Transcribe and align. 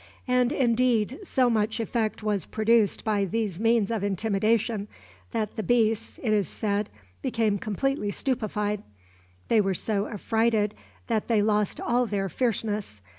And, 0.27 0.51
indeed, 0.51 1.19
so 1.23 1.47
much 1.47 1.79
effect 1.79 2.23
was 2.23 2.47
produced 2.47 3.03
by 3.03 3.23
these 3.23 3.59
means 3.59 3.91
of 3.91 4.03
intimidation, 4.03 4.87
that 5.29 5.55
the 5.57 5.61
beasts, 5.61 6.19
it 6.23 6.33
is 6.33 6.47
said, 6.47 6.89
became 7.21 7.59
completely 7.59 8.09
stupefied. 8.09 8.81
"They 9.47 9.61
were 9.61 9.75
so 9.75 10.07
affrighted 10.07 10.73
that 11.05 11.27
they 11.27 11.43
lost 11.43 11.79
all 11.79 12.07
their 12.07 12.29
fierceness. 12.29 12.99